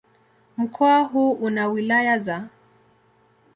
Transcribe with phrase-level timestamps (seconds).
[0.57, 2.47] Mkoa huu una wilaya za